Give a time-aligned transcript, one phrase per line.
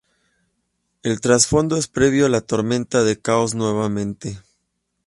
[1.03, 4.41] El trasfondo es previo a la tormenta del caos nuevamente.